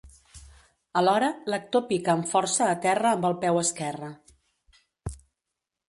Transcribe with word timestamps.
Alhora, 1.01 1.27
l'actor 1.53 1.85
pica 1.93 2.13
amb 2.15 2.29
força 2.33 2.65
a 2.69 2.81
terra 2.89 3.13
amb 3.19 3.31
el 3.33 3.39
peu 3.47 3.61
esquerre. 3.65 4.15